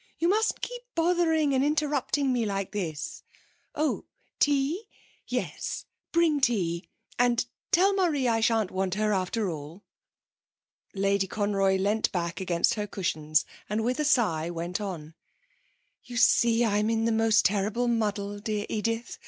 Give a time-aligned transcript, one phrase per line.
[0.17, 3.21] You mustn't keep bothering and interrupting me like this.
[3.75, 4.05] Oh,
[4.39, 4.87] tea?
[5.27, 6.89] Yes, bring tea.
[7.19, 9.83] And tell Marie I shan't want her after all.'
[10.95, 15.13] Lady Conroy leant back against her cushions and with a sigh went on:
[16.03, 19.19] 'You see, I'm in the most terrible muddle, dear Edith.